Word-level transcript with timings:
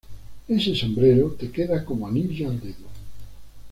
Ese 0.47 0.73
sombrero 0.73 1.35
te 1.39 1.51
queda 1.51 1.85
como 1.85 2.07
anillo 2.07 2.49
al 2.49 2.59
dedo 2.59 2.87